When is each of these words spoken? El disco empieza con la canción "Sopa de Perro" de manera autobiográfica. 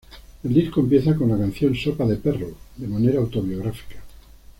El 0.43 0.51
disco 0.55 0.79
empieza 0.79 1.15
con 1.15 1.29
la 1.29 1.37
canción 1.37 1.75
"Sopa 1.75 2.07
de 2.07 2.15
Perro" 2.17 2.53
de 2.75 2.87
manera 2.87 3.19
autobiográfica. 3.19 3.97